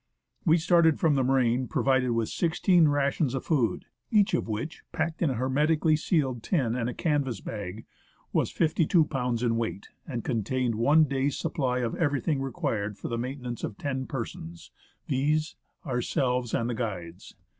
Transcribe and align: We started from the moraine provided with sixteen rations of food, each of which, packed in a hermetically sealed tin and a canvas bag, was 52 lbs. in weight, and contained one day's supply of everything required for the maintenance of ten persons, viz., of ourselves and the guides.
We 0.45 0.57
started 0.57 0.99
from 0.99 1.13
the 1.13 1.23
moraine 1.23 1.67
provided 1.67 2.09
with 2.13 2.29
sixteen 2.29 2.87
rations 2.87 3.35
of 3.35 3.45
food, 3.45 3.85
each 4.09 4.33
of 4.33 4.47
which, 4.47 4.81
packed 4.91 5.21
in 5.21 5.29
a 5.29 5.35
hermetically 5.35 5.95
sealed 5.95 6.41
tin 6.41 6.73
and 6.75 6.89
a 6.89 6.93
canvas 6.95 7.39
bag, 7.39 7.85
was 8.33 8.49
52 8.49 9.05
lbs. 9.05 9.43
in 9.43 9.57
weight, 9.57 9.89
and 10.07 10.23
contained 10.23 10.73
one 10.73 11.03
day's 11.03 11.37
supply 11.37 11.81
of 11.81 11.93
everything 11.93 12.41
required 12.41 12.97
for 12.97 13.09
the 13.09 13.17
maintenance 13.19 13.63
of 13.63 13.77
ten 13.77 14.07
persons, 14.07 14.71
viz., 15.07 15.53
of 15.83 15.91
ourselves 15.91 16.55
and 16.55 16.67
the 16.67 16.73
guides. 16.73 17.35